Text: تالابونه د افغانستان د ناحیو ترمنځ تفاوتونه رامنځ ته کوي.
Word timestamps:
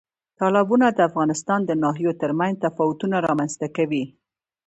تالابونه 0.39 0.87
د 0.91 0.99
افغانستان 1.09 1.59
د 1.65 1.71
ناحیو 1.83 2.11
ترمنځ 2.21 2.53
تفاوتونه 2.65 3.15
رامنځ 3.27 3.53
ته 3.61 3.67
کوي. 3.77 4.05